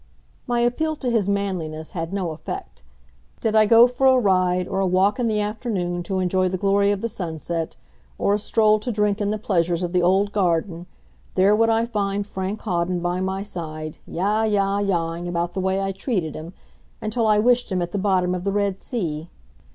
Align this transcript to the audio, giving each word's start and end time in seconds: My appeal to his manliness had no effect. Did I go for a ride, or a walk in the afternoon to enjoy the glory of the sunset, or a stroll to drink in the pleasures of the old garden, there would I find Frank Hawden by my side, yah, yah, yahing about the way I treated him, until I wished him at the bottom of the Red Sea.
My 0.47 0.61
appeal 0.61 0.95
to 0.95 1.11
his 1.11 1.29
manliness 1.29 1.91
had 1.91 2.11
no 2.11 2.31
effect. 2.31 2.81
Did 3.39 3.55
I 3.55 3.67
go 3.67 3.85
for 3.85 4.07
a 4.07 4.17
ride, 4.17 4.67
or 4.67 4.79
a 4.79 4.87
walk 4.87 5.19
in 5.19 5.27
the 5.27 5.39
afternoon 5.39 6.01
to 6.01 6.17
enjoy 6.17 6.49
the 6.49 6.57
glory 6.57 6.89
of 6.91 7.01
the 7.01 7.07
sunset, 7.07 7.75
or 8.17 8.33
a 8.33 8.39
stroll 8.39 8.79
to 8.79 8.91
drink 8.91 9.21
in 9.21 9.29
the 9.29 9.37
pleasures 9.37 9.83
of 9.83 9.93
the 9.93 10.01
old 10.01 10.31
garden, 10.31 10.87
there 11.35 11.55
would 11.55 11.69
I 11.69 11.85
find 11.85 12.25
Frank 12.25 12.61
Hawden 12.61 12.99
by 13.01 13.21
my 13.21 13.43
side, 13.43 13.99
yah, 14.07 14.41
yah, 14.43 14.79
yahing 14.79 15.27
about 15.27 15.53
the 15.53 15.61
way 15.61 15.79
I 15.79 15.91
treated 15.91 16.33
him, 16.33 16.53
until 16.99 17.27
I 17.27 17.37
wished 17.37 17.71
him 17.71 17.79
at 17.79 17.91
the 17.91 17.99
bottom 17.99 18.33
of 18.33 18.43
the 18.43 18.51
Red 18.51 18.81
Sea. 18.81 19.29